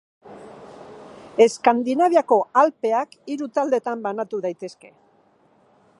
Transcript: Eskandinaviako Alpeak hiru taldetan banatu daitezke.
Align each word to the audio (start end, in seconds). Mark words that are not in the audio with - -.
Eskandinaviako 1.45 2.39
Alpeak 2.63 3.15
hiru 3.35 3.51
taldetan 3.59 4.03
banatu 4.09 4.41
daitezke. 4.47 4.95